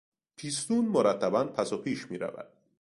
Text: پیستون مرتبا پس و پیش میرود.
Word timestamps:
پیستون 0.35 0.85
مرتبا 0.85 1.43
پس 1.43 1.73
و 1.73 1.77
پیش 1.77 2.11
میرود. 2.11 2.45